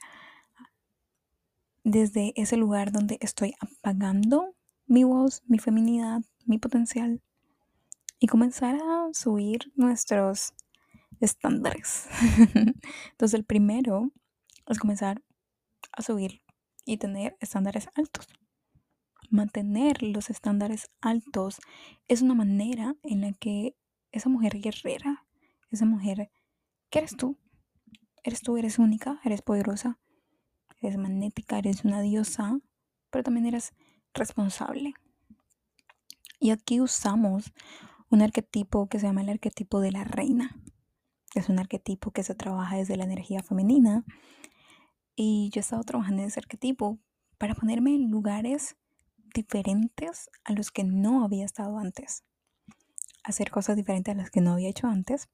desde 1.85 2.33
ese 2.37 2.57
lugar 2.57 2.93
donde 2.93 3.19
estoy 3.21 3.55
apagando 3.61 4.55
mi 4.87 5.05
voz, 5.05 5.43
mi 5.47 5.59
feminidad, 5.59 6.23
mi 6.45 6.59
potencial 6.59 7.23
y 8.19 8.27
comenzar 8.27 8.77
a 8.77 9.09
subir 9.13 9.73
nuestros 9.75 10.55
estándares. 11.21 12.09
Entonces 13.11 13.35
el 13.35 13.45
primero 13.45 14.11
es 14.69 14.79
comenzar 14.79 15.23
a 15.93 16.03
subir 16.03 16.43
y 16.85 16.99
tener 16.99 17.37
estándares 17.41 17.89
altos. 17.95 18.29
Mantener 19.31 20.03
los 20.03 20.31
estándares 20.31 20.91
altos 21.01 21.61
es 22.07 22.23
una 22.23 22.35
manera 22.35 22.97
en 23.03 23.23
la 23.23 23.33
que 23.33 23.77
esa 24.11 24.29
mujer 24.29 24.61
guerrera, 24.61 25.27
esa 25.71 25.87
mujer 25.87 26.31
que 26.91 26.99
eres 26.99 27.17
tú, 27.17 27.39
eres 28.23 28.43
tú, 28.43 28.57
eres 28.57 28.79
única, 28.79 29.21
eres 29.25 29.43
poderosa, 29.43 29.99
eres 30.87 30.99
magnética, 30.99 31.59
eres 31.59 31.85
una 31.85 32.01
diosa, 32.01 32.59
pero 33.11 33.25
también 33.25 33.47
eres 33.47 33.73
responsable. 34.15 34.95
Y 36.41 36.51
aquí 36.51 36.81
usamos 36.81 37.53
un 38.11 38.23
arquetipo 38.23 38.89
que 38.89 38.99
se 38.99 39.07
llama 39.07 39.23
el 39.23 39.31
arquetipo 39.31 39.81
de 39.81 39.93
la 39.93 40.05
reina. 40.05 40.61
Es 41.35 41.49
un 41.49 41.59
arquetipo 41.59 42.11
que 42.11 42.23
se 42.23 42.35
trabaja 42.35 42.77
desde 42.77 42.97
la 42.97 43.05
energía 43.05 43.43
femenina 43.43 44.05
y 45.15 45.51
yo 45.51 45.61
he 45.61 45.63
estado 45.63 45.83
trabajando 45.83 46.23
en 46.23 46.29
ese 46.29 46.41
arquetipo 46.41 46.99
para 47.39 47.55
ponerme 47.55 47.95
en 47.95 48.11
lugares 48.11 48.77
diferentes 49.35 50.31
a 50.45 50.53
los 50.53 50.71
que 50.71 50.85
no 50.85 51.25
había 51.25 51.45
estado 51.45 51.79
antes. 51.79 52.25
Hacer 53.25 53.51
cosas 53.51 53.77
diferentes 53.77 54.15
a 54.15 54.17
las 54.17 54.31
que 54.31 54.41
no 54.41 54.53
había 54.53 54.69
hecho 54.69 54.89
antes. 54.89 55.29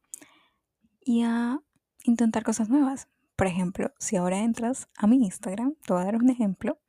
Y 1.00 1.22
a 1.22 1.60
intentar 2.04 2.44
cosas 2.44 2.68
nuevas. 2.68 3.08
Por 3.38 3.46
ejemplo, 3.46 3.92
si 4.00 4.16
ahora 4.16 4.40
entras 4.40 4.88
a 4.96 5.06
mi 5.06 5.24
Instagram, 5.24 5.76
te 5.86 5.92
voy 5.92 6.02
a 6.02 6.06
dar 6.06 6.16
un 6.16 6.28
ejemplo, 6.28 6.80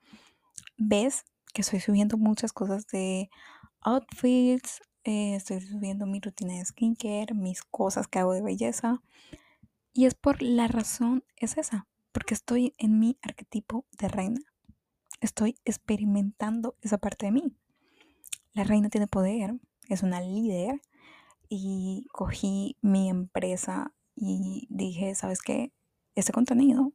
ves 0.80 1.24
que 1.54 1.62
estoy 1.62 1.80
subiendo 1.80 2.18
muchas 2.18 2.54
cosas 2.54 2.88
de 2.88 3.30
outfits, 3.82 4.82
eh, 5.04 5.36
estoy 5.36 5.62
subiendo 5.62 6.08
mi 6.08 6.20
rutina 6.20 6.56
de 6.56 6.66
skincare, 6.66 7.36
mis 7.36 7.62
cosas 7.62 8.08
que 8.08 8.18
hago 8.18 8.34
de 8.34 8.42
belleza. 8.42 9.04
Y 9.94 10.08
es 10.08 10.16
por 10.16 10.42
la 10.42 10.68
razón, 10.68 11.24
es 11.36 11.56
esa, 11.56 11.86
porque 12.12 12.34
estoy 12.34 12.74
en 12.80 12.98
mi 12.98 13.20
arquetipo 13.22 13.86
de 14.00 14.08
reina. 14.08 14.42
Estoy 15.22 15.56
experimentando 15.66 16.76
esa 16.82 16.98
parte 16.98 17.28
de 17.28 17.32
mí. 17.32 17.56
La 18.54 18.64
reina 18.64 18.90
tiene 18.90 19.06
poder, 19.06 19.54
es 19.88 20.02
una 20.02 20.20
líder 20.20 20.82
y 21.48 22.08
cogí 22.12 22.76
mi 22.82 23.08
empresa 23.08 23.94
y 24.16 24.66
dije, 24.72 25.14
¿sabes 25.14 25.44
qué? 25.44 25.74
Este 26.16 26.32
contenido, 26.32 26.92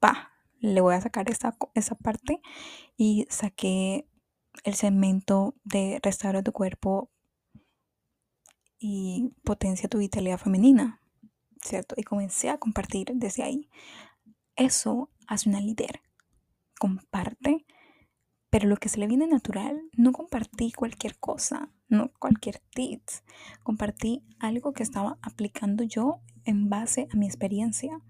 pa, 0.00 0.32
le 0.60 0.80
voy 0.80 0.94
a 0.94 1.00
sacar 1.00 1.30
esa, 1.30 1.56
esa 1.74 1.94
parte 1.94 2.40
y 2.96 3.26
saqué 3.30 4.08
el 4.64 4.74
segmento 4.74 5.54
de 5.64 6.00
restaurar 6.02 6.42
tu 6.42 6.52
cuerpo 6.52 7.10
y 8.78 9.32
potencia 9.44 9.88
tu 9.88 9.98
vitalidad 9.98 10.38
femenina, 10.38 11.00
¿cierto? 11.62 11.94
Y 11.98 12.02
comencé 12.02 12.50
a 12.50 12.58
compartir 12.58 13.12
desde 13.14 13.42
ahí. 13.42 13.70
Eso 14.54 15.10
hace 15.26 15.48
una 15.48 15.60
líder. 15.60 16.02
Comparte, 16.78 17.66
pero 18.50 18.68
lo 18.68 18.76
que 18.76 18.88
se 18.88 18.98
le 18.98 19.06
viene 19.06 19.26
natural, 19.26 19.82
no 19.96 20.12
compartí 20.12 20.72
cualquier 20.72 21.18
cosa, 21.18 21.72
no 21.88 22.12
cualquier 22.18 22.58
tips. 22.70 23.22
Compartí 23.62 24.24
algo 24.38 24.72
que 24.72 24.82
estaba 24.82 25.18
aplicando 25.22 25.84
yo 25.84 26.20
en 26.44 26.68
base 26.68 27.08
a 27.12 27.16
mi 27.16 27.26
experiencia, 27.26 28.00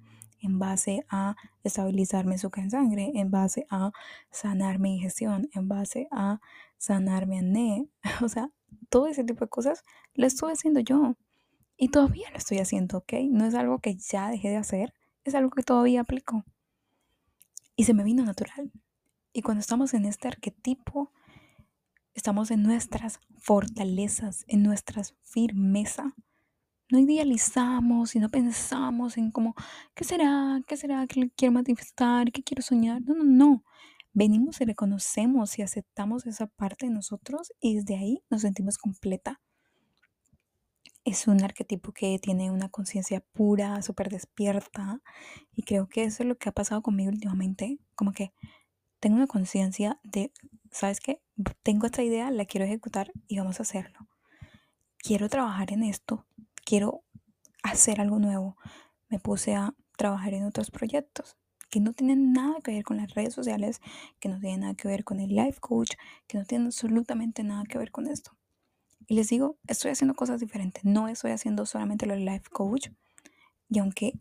en 0.47 0.59
base 0.59 1.05
a 1.09 1.37
estabilizar 1.65 2.25
mi 2.25 2.37
azúcar 2.37 2.65
en 2.65 2.71
sangre, 2.71 3.13
en 3.15 3.31
base 3.31 3.67
a 3.71 3.93
sanar 4.31 4.79
mi 4.79 4.95
digestión, 4.95 5.49
en 5.53 5.69
base 5.69 6.09
a 6.11 6.41
sanar 6.79 7.27
mi 7.27 7.39
acné. 7.39 7.89
O 8.25 8.29
sea, 8.29 8.51
todo 8.89 9.07
ese 9.09 9.25
tipo 9.25 9.45
de 9.45 9.51
cosas 9.51 9.85
lo 10.15 10.27
estuve 10.27 10.53
haciendo 10.53 10.81
yo. 10.81 11.17
Y 11.77 11.89
todavía 11.89 12.31
lo 12.31 12.39
estoy 12.39 12.59
haciendo, 12.59 12.99
¿ok? 12.99 13.13
No 13.29 13.45
es 13.45 13.55
algo 13.55 13.81
que 13.81 13.97
ya 13.97 14.31
dejé 14.31 14.49
de 14.49 14.57
hacer, 14.57 14.95
es 15.25 15.35
algo 15.35 15.51
que 15.51 15.63
todavía 15.63 16.01
aplico. 16.01 16.45
Y 17.77 17.85
se 17.85 17.93
me 17.93 18.05
vino 18.05 18.25
natural. 18.25 18.73
Y 19.33 19.43
cuando 19.43 19.61
estamos 19.61 19.93
en 19.93 20.07
este 20.07 20.29
arquetipo, 20.29 21.13
estamos 22.15 22.51
en 22.51 22.63
nuestras 22.63 23.21
fortalezas, 23.39 24.47
en 24.49 24.63
nuestras 24.63 25.15
firmeza. 25.23 26.15
No 26.91 26.99
idealizamos 26.99 28.15
y 28.15 28.21
no 28.21 28.29
pensamos 28.29 29.17
en 29.17 29.31
cómo, 29.31 29.55
¿qué 29.95 30.05
será? 30.05 30.61
¿Qué 30.67 30.77
será 30.77 31.07
que 31.07 31.31
quiero 31.37 31.53
manifestar? 31.53 32.31
¿Qué 32.33 32.43
quiero 32.43 32.63
soñar? 32.63 33.03
No, 33.03 33.15
no, 33.15 33.25
no. 33.25 33.65
Venimos 34.13 34.61
y 34.61 34.65
reconocemos 34.65 35.59
y 35.59 35.63
aceptamos 35.63 36.27
esa 36.27 36.47
parte 36.47 36.87
de 36.87 36.93
nosotros 36.93 37.53
y 37.61 37.77
desde 37.77 37.97
ahí 37.97 38.23
nos 38.31 38.43
sentimos 38.43 38.79
completa 38.79 39.41
es 41.07 41.29
un 41.29 41.43
arquetipo 41.45 41.93
que 41.93 42.19
tiene 42.19 42.51
una 42.51 42.69
conciencia 42.69 43.21
pura, 43.33 43.81
súper 43.81 44.11
despierta. 44.11 45.01
Y 45.55 45.63
creo 45.63 45.89
que 45.89 46.03
eso 46.03 46.25
es 46.25 46.29
lo 46.29 46.37
que 46.37 46.49
ha 46.49 46.53
pasado 46.53 46.83
conmigo 46.83 47.11
últimamente. 47.11 47.79
Como 47.95 48.11
que 48.13 48.33
tengo 48.99 49.15
una 49.15 49.29
conciencia 49.29 50.01
de, 50.03 50.33
¿sabes 50.73 50.99
qué? 50.99 51.23
Tengo 51.63 51.87
esta 51.87 52.03
idea, 52.03 52.29
la 52.33 52.45
quiero 52.45 52.67
ejecutar 52.67 53.13
y 53.29 53.39
vamos 53.39 53.61
a 53.61 53.63
hacerlo. 53.63 54.09
Quiero 54.99 55.29
trabajar 55.29 55.73
en 55.73 55.85
esto. 55.85 56.27
Quiero 56.67 57.05
hacer 57.63 58.01
algo 58.01 58.19
nuevo. 58.19 58.57
Me 59.09 59.21
puse 59.21 59.55
a 59.55 59.73
trabajar 59.97 60.35
en 60.35 60.45
otros 60.45 60.73
proyectos 60.73 61.37
que 61.71 61.79
no 61.79 61.93
tienen 61.93 62.33
nada 62.33 62.57
que 62.61 62.73
ver 62.73 62.83
con 62.83 62.97
las 62.97 63.15
redes 63.15 63.35
sociales, 63.35 63.81
que 64.19 64.29
no 64.29 64.41
tienen 64.41 64.61
nada 64.61 64.75
que 64.75 64.89
ver 64.89 65.05
con 65.05 65.21
el 65.21 65.37
life 65.37 65.61
coach, 65.61 65.93
que 66.27 66.39
no 66.39 66.45
tienen 66.45 66.67
absolutamente 66.67 67.45
nada 67.45 67.63
que 67.69 67.79
ver 67.79 67.93
con 67.93 68.09
esto. 68.09 68.33
Y 69.07 69.15
les 69.15 69.29
digo, 69.29 69.59
estoy 69.69 69.93
haciendo 69.93 70.15
cosas 70.15 70.41
diferentes. 70.41 70.85
No 70.85 71.07
estoy 71.07 71.31
haciendo 71.31 71.67
solamente 71.67 72.07
lo 72.07 72.17
life 72.17 72.51
coach. 72.51 72.89
Y 73.69 73.79
aunque 73.79 74.19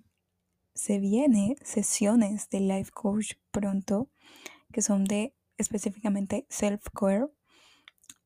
se 0.75 0.99
vienen 0.99 1.55
sesiones 1.63 2.47
de 2.51 2.59
life 2.59 2.91
coach 2.91 3.33
pronto, 3.49 4.11
que 4.71 4.83
son 4.83 5.05
de 5.05 5.33
específicamente 5.57 6.45
self-care, 6.49 7.27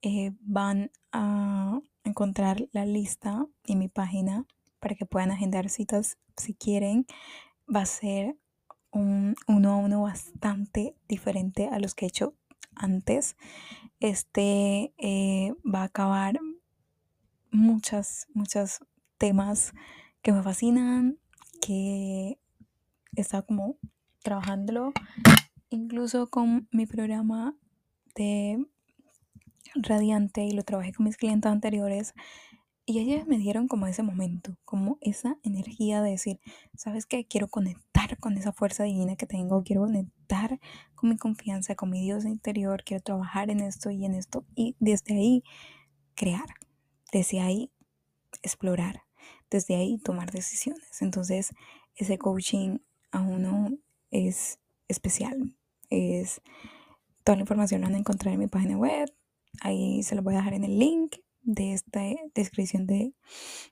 eh, 0.01 0.33
van 0.41 0.91
a 1.11 1.79
encontrar 2.03 2.67
la 2.71 2.85
lista 2.85 3.45
en 3.65 3.79
mi 3.79 3.87
página 3.87 4.45
para 4.79 4.95
que 4.95 5.05
puedan 5.05 5.31
agendar 5.31 5.69
citas 5.69 6.17
si 6.37 6.53
quieren. 6.53 7.05
Va 7.73 7.81
a 7.81 7.85
ser 7.85 8.37
un 8.91 9.35
uno 9.47 9.71
a 9.71 9.75
uno 9.77 10.01
bastante 10.01 10.95
diferente 11.07 11.67
a 11.67 11.79
los 11.79 11.95
que 11.95 12.05
he 12.05 12.09
hecho 12.09 12.33
antes. 12.75 13.35
Este 13.99 14.93
eh, 14.97 15.53
va 15.63 15.81
a 15.81 15.85
acabar 15.85 16.39
muchas, 17.51 18.27
muchos 18.33 18.79
temas 19.17 19.73
que 20.21 20.31
me 20.31 20.43
fascinan, 20.43 21.19
que 21.61 22.39
estado 23.15 23.45
como 23.45 23.77
trabajándolo, 24.23 24.93
incluso 25.69 26.27
con 26.27 26.67
mi 26.71 26.85
programa 26.85 27.55
de 28.15 28.65
Radiante 29.75 30.43
y 30.43 30.51
lo 30.51 30.63
trabajé 30.63 30.93
con 30.93 31.05
mis 31.05 31.17
clientes 31.17 31.51
anteriores. 31.51 32.13
Y 32.85 32.99
ellas 32.99 33.27
me 33.27 33.37
dieron 33.37 33.67
como 33.67 33.85
ese 33.85 34.01
momento, 34.01 34.57
como 34.65 34.97
esa 35.01 35.37
energía 35.43 36.01
de 36.01 36.11
decir, 36.11 36.39
¿sabes 36.75 37.05
qué? 37.05 37.27
Quiero 37.27 37.47
conectar 37.47 38.17
con 38.17 38.35
esa 38.35 38.51
fuerza 38.51 38.83
divina 38.83 39.15
que 39.15 39.27
tengo, 39.27 39.61
quiero 39.63 39.83
conectar 39.83 40.59
con 40.95 41.11
mi 41.11 41.17
confianza, 41.17 41.75
con 41.75 41.91
mi 41.91 42.01
Dios 42.01 42.25
interior, 42.25 42.83
quiero 42.83 43.03
trabajar 43.03 43.51
en 43.51 43.59
esto 43.59 43.91
y 43.91 44.05
en 44.05 44.15
esto. 44.15 44.43
Y 44.55 44.75
desde 44.79 45.13
ahí 45.13 45.43
crear, 46.15 46.47
desde 47.11 47.41
ahí 47.41 47.71
explorar, 48.41 49.03
desde 49.51 49.75
ahí 49.75 49.99
tomar 49.99 50.31
decisiones. 50.31 51.01
Entonces, 51.01 51.53
ese 51.95 52.17
coaching 52.17 52.79
a 53.11 53.21
uno 53.21 53.69
es 54.09 54.59
especial. 54.87 55.55
Es 55.89 56.41
toda 57.23 57.35
la 57.35 57.41
información 57.41 57.81
la 57.81 57.87
van 57.87 57.95
a 57.95 57.99
encontrar 57.99 58.33
en 58.33 58.39
mi 58.39 58.47
página 58.47 58.77
web. 58.77 59.13
Ahí 59.61 60.03
se 60.03 60.15
lo 60.15 60.23
voy 60.23 60.35
a 60.35 60.37
dejar 60.37 60.53
en 60.53 60.63
el 60.63 60.79
link 60.79 61.17
de 61.41 61.73
esta 61.73 62.01
descripción 62.35 62.85
de, 62.85 63.13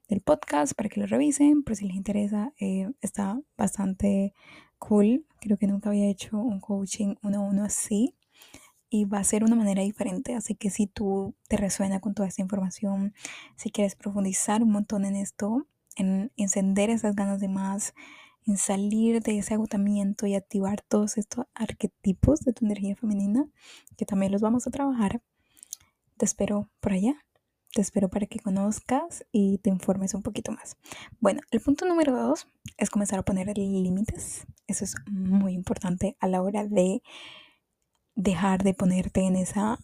del 0.08 0.22
podcast 0.22 0.74
para 0.74 0.90
que 0.90 1.00
lo 1.00 1.06
revisen, 1.06 1.64
por 1.64 1.76
si 1.76 1.86
les 1.86 1.96
interesa, 1.96 2.54
eh, 2.60 2.90
está 3.02 3.40
bastante 3.58 4.34
cool. 4.80 5.26
Creo 5.42 5.58
que 5.58 5.68
nunca 5.68 5.90
había 5.90 6.10
hecho 6.10 6.38
un 6.38 6.60
coaching 6.60 7.16
uno 7.22 7.40
a 7.40 7.42
uno 7.42 7.64
así 7.64 8.16
y 8.90 9.06
va 9.06 9.20
a 9.20 9.24
ser 9.24 9.44
una 9.44 9.56
manera 9.56 9.84
diferente. 9.84 10.36
Así 10.36 10.56
que 10.56 10.70
si 10.70 10.88
tú 10.88 11.36
te 11.48 11.58
resuena 11.58 12.00
con 12.00 12.14
toda 12.14 12.28
esta 12.28 12.42
información, 12.42 13.14
si 13.56 13.70
quieres 13.70 13.96
profundizar 13.96 14.64
un 14.64 14.72
montón 14.72 15.06
en 15.06 15.16
esto, 15.16 15.68
en 15.96 16.32
encender 16.38 16.90
esas 16.90 17.16
ganas 17.16 17.40
de 17.40 17.50
más, 17.50 17.94
en 18.46 18.58
salir 18.58 19.22
de 19.22 19.40
ese 19.40 19.56
agotamiento 19.56 20.26
y 20.26 20.36
activar 20.36 20.82
todos 20.82 21.18
estos 21.18 21.46
arquetipos 21.54 22.42
de 22.42 22.54
tu 22.54 22.66
energía 22.66 22.96
femenina, 22.96 23.46
que 23.98 24.06
también 24.06 24.32
los 24.32 24.42
vamos 24.42 24.68
a 24.68 24.72
trabajar, 24.72 25.22
te 26.18 26.26
espero 26.26 26.70
por 26.80 26.94
allá. 26.94 27.16
Te 27.74 27.82
espero 27.82 28.10
para 28.10 28.26
que 28.26 28.40
conozcas 28.40 29.26
y 29.32 29.60
te 29.60 29.70
informes 29.70 30.14
un 30.14 30.24
poquito 30.24 30.52
más. 30.52 30.78
Bueno, 31.20 31.42
el 31.52 31.62
punto 31.62 31.86
número 31.86 32.16
dos 32.16 32.48
es 32.78 32.90
comenzar 32.90 33.20
a 33.20 33.24
poner 33.24 33.56
límites. 33.58 34.48
Eso 34.68 34.86
es 34.86 34.96
muy 35.12 35.54
importante 35.54 36.18
a 36.20 36.28
la 36.28 36.42
hora 36.42 36.66
de 36.66 37.02
dejar 38.16 38.64
de 38.64 38.74
ponerte 38.74 39.22
en 39.22 39.36
esa 39.36 39.78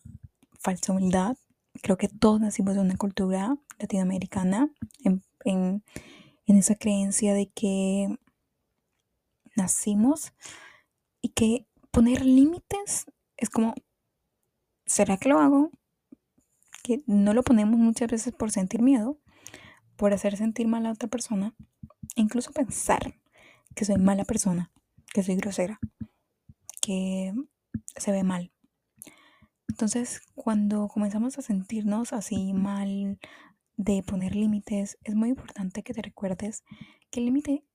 falsa 0.59 0.93
humildad. 0.93 1.37
Creo 1.81 1.97
que 1.97 2.07
todos 2.07 2.39
nacimos 2.39 2.75
de 2.75 2.81
una 2.81 2.97
cultura 2.97 3.57
latinoamericana, 3.79 4.69
en, 5.03 5.23
en, 5.45 5.83
esa 6.45 6.75
creencia 6.75 7.33
de 7.33 7.49
que 7.49 8.17
nacimos 9.55 10.33
y 11.21 11.29
que 11.29 11.67
poner 11.91 12.25
límites 12.25 13.05
es 13.37 13.49
como, 13.49 13.75
¿será 14.85 15.17
que 15.17 15.29
lo 15.29 15.39
hago? 15.39 15.71
Que 16.83 17.01
no 17.07 17.33
lo 17.33 17.41
ponemos 17.41 17.79
muchas 17.79 18.11
veces 18.11 18.33
por 18.33 18.51
sentir 18.51 18.83
miedo, 18.83 19.19
por 19.95 20.13
hacer 20.13 20.37
sentir 20.37 20.67
mal 20.67 20.85
a 20.85 20.91
otra 20.91 21.09
persona, 21.09 21.55
incluso 22.15 22.51
pensar 22.51 23.15
que 23.73 23.85
soy 23.85 23.97
mala 23.97 24.25
persona, 24.25 24.71
que 25.11 25.23
soy 25.23 25.35
grosera, 25.35 25.79
que 26.81 27.33
se 27.95 28.11
ve 28.11 28.23
mal. 28.23 28.51
Entonces, 29.67 30.21
cuando 30.35 30.87
comenzamos 30.87 31.37
a 31.37 31.41
sentirnos 31.41 32.13
así 32.13 32.53
mal 32.53 33.17
de 33.77 34.03
poner 34.03 34.35
límites, 34.35 34.99
es 35.03 35.15
muy 35.15 35.29
importante 35.29 35.81
que 35.83 35.93
te 35.93 36.01
recuerdes 36.01 36.63
que 37.09 37.19
el 37.19 37.25
límite 37.25 37.65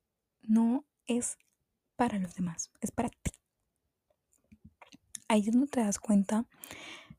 no 0.42 0.84
es 1.06 1.38
para 1.96 2.18
los 2.18 2.34
demás, 2.34 2.70
es 2.80 2.92
para 2.92 3.08
ti. 3.08 3.32
Ahí 5.26 5.40
es 5.40 5.52
donde 5.52 5.66
te 5.66 5.80
das 5.80 5.98
cuenta 5.98 6.46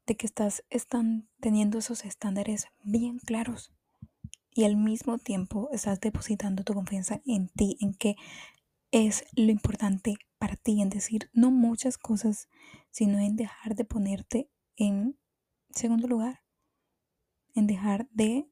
de 0.09 0.17
que 0.17 0.25
estás 0.25 0.63
están 0.71 1.29
teniendo 1.39 1.77
esos 1.77 2.03
estándares 2.03 2.65
bien 2.81 3.19
claros 3.19 3.71
y 4.49 4.63
al 4.63 4.75
mismo 4.75 5.19
tiempo 5.19 5.69
estás 5.71 5.99
depositando 6.01 6.63
tu 6.63 6.73
confianza 6.73 7.21
en 7.27 7.49
ti, 7.49 7.77
en 7.79 7.93
que 7.93 8.15
es 8.89 9.23
lo 9.35 9.51
importante 9.51 10.15
para 10.39 10.55
ti, 10.55 10.81
en 10.81 10.89
decir 10.89 11.29
no 11.31 11.51
muchas 11.51 11.99
cosas, 11.99 12.49
sino 12.89 13.19
en 13.19 13.35
dejar 13.35 13.75
de 13.75 13.85
ponerte 13.85 14.49
en 14.77 15.15
segundo 15.69 16.07
lugar, 16.07 16.41
en 17.53 17.67
dejar 17.67 18.09
de 18.09 18.49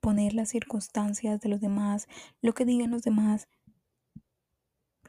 poner 0.00 0.32
las 0.32 0.48
circunstancias 0.48 1.40
de 1.40 1.50
los 1.50 1.60
demás, 1.60 2.08
lo 2.40 2.54
que 2.54 2.64
digan 2.64 2.90
los 2.90 3.02
demás, 3.02 3.48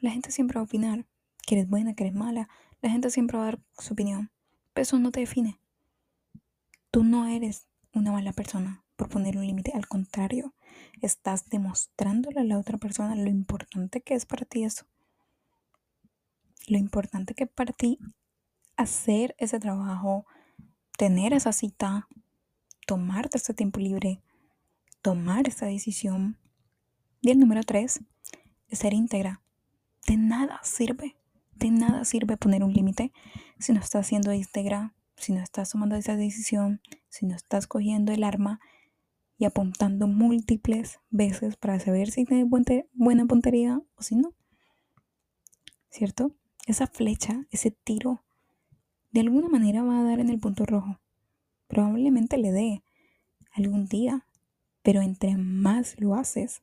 la 0.00 0.10
gente 0.10 0.32
siempre 0.32 0.56
va 0.56 0.60
a 0.60 0.64
opinar 0.64 1.06
que 1.46 1.54
eres 1.54 1.66
buena, 1.66 1.94
que 1.94 2.04
eres 2.04 2.14
mala. 2.14 2.50
La 2.82 2.90
gente 2.90 3.08
siempre 3.08 3.38
va 3.38 3.44
a 3.44 3.46
dar 3.46 3.62
su 3.78 3.94
opinión. 3.94 4.30
Pero 4.74 4.82
eso 4.82 4.98
no 4.98 5.12
te 5.12 5.20
define. 5.20 5.61
Tú 6.92 7.02
no 7.02 7.26
eres 7.26 7.66
una 7.92 8.12
mala 8.12 8.32
persona 8.32 8.84
por 8.96 9.08
poner 9.08 9.36
un 9.36 9.46
límite. 9.46 9.72
Al 9.74 9.88
contrario, 9.88 10.54
estás 11.00 11.46
demostrándole 11.46 12.38
a 12.40 12.44
la 12.44 12.58
otra 12.58 12.78
persona 12.78 13.16
lo 13.16 13.28
importante 13.28 14.00
que 14.02 14.14
es 14.14 14.26
para 14.26 14.44
ti 14.44 14.62
eso. 14.62 14.86
Lo 16.68 16.78
importante 16.78 17.34
que 17.34 17.44
es 17.44 17.50
para 17.50 17.72
ti 17.72 17.98
hacer 18.76 19.34
ese 19.38 19.58
trabajo, 19.58 20.26
tener 20.96 21.32
esa 21.32 21.52
cita, 21.52 22.06
tomarte 22.86 23.38
ese 23.38 23.54
tiempo 23.54 23.80
libre, 23.80 24.22
tomar 25.00 25.48
esa 25.48 25.66
decisión. 25.66 26.38
Y 27.20 27.30
el 27.30 27.40
número 27.40 27.62
tres 27.64 28.00
es 28.68 28.78
ser 28.78 28.92
íntegra 28.92 29.42
de 30.06 30.16
nada 30.16 30.60
sirve, 30.62 31.16
de 31.54 31.70
nada 31.70 32.04
sirve 32.04 32.36
poner 32.36 32.62
un 32.64 32.72
límite 32.72 33.12
si 33.58 33.72
no 33.72 33.80
estás 33.80 34.06
haciendo 34.06 34.32
íntegra, 34.32 34.94
si 35.16 35.32
no 35.32 35.40
estás 35.40 35.70
tomando 35.70 35.96
esa 35.96 36.16
decisión, 36.16 36.80
si 37.08 37.26
no 37.26 37.34
estás 37.34 37.66
cogiendo 37.66 38.12
el 38.12 38.24
arma 38.24 38.60
y 39.38 39.44
apuntando 39.44 40.06
múltiples 40.06 41.00
veces 41.10 41.56
para 41.56 41.78
saber 41.80 42.10
si 42.10 42.24
tienes 42.24 42.46
buena 42.92 43.26
puntería 43.26 43.80
o 43.96 44.02
si 44.02 44.16
no. 44.16 44.34
¿Cierto? 45.90 46.32
Esa 46.66 46.86
flecha, 46.86 47.46
ese 47.50 47.70
tiro, 47.70 48.24
de 49.10 49.20
alguna 49.20 49.48
manera 49.48 49.82
va 49.82 50.00
a 50.00 50.04
dar 50.04 50.20
en 50.20 50.30
el 50.30 50.38
punto 50.38 50.64
rojo. 50.64 50.98
Probablemente 51.68 52.38
le 52.38 52.52
dé 52.52 52.84
algún 53.52 53.86
día, 53.86 54.26
pero 54.82 55.02
entre 55.02 55.36
más 55.36 56.00
lo 56.00 56.14
haces, 56.14 56.62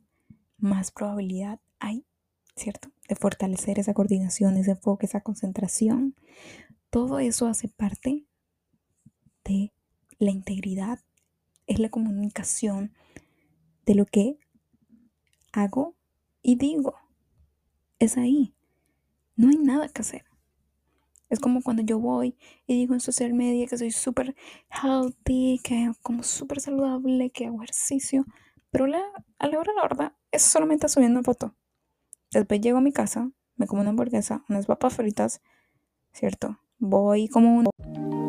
más 0.57 0.91
probabilidad 0.91 1.59
hay 1.79 2.05
¿cierto? 2.59 2.91
De 3.07 3.15
fortalecer 3.15 3.79
esa 3.79 3.93
coordinación, 3.93 4.57
ese 4.57 4.71
enfoque, 4.71 5.05
esa 5.07 5.21
concentración. 5.21 6.15
Todo 6.89 7.19
eso 7.19 7.47
hace 7.47 7.67
parte 7.67 8.25
la 10.19 10.31
integridad, 10.31 10.99
es 11.67 11.79
la 11.79 11.89
comunicación 11.89 12.93
de 13.85 13.95
lo 13.95 14.05
que 14.05 14.38
hago 15.51 15.95
y 16.41 16.55
digo. 16.55 16.95
Es 17.99 18.17
ahí. 18.17 18.53
No 19.35 19.49
hay 19.49 19.57
nada 19.57 19.89
que 19.89 20.01
hacer. 20.01 20.25
Es 21.29 21.39
como 21.39 21.62
cuando 21.62 21.83
yo 21.83 21.99
voy 21.99 22.35
y 22.65 22.75
digo 22.75 22.93
en 22.93 23.01
social 23.01 23.33
media 23.33 23.67
que 23.67 23.77
soy 23.77 23.91
súper 23.91 24.35
healthy, 24.69 25.59
que 25.63 25.91
como 26.01 26.23
súper 26.23 26.59
saludable, 26.59 27.29
que 27.29 27.45
hago 27.45 27.62
ejercicio, 27.62 28.25
pero 28.71 28.88
la, 28.88 29.01
a 29.38 29.47
la 29.47 29.59
hora 29.59 29.71
de 29.71 29.75
la 29.75 29.83
verdad 29.83 30.13
es 30.31 30.41
solamente 30.41 30.88
subiendo 30.88 31.21
foto. 31.21 31.55
Después 32.31 32.62
llego 32.62 32.79
a 32.79 32.81
mi 32.81 32.91
casa, 32.91 33.31
me 33.57 33.67
como 33.67 33.81
una 33.81 33.91
hamburguesa, 33.91 34.43
unas 34.49 34.65
papas 34.65 34.95
fritas, 34.95 35.41
¿cierto? 36.13 36.59
Voy 36.79 37.27
como 37.27 37.55
un 37.55 38.28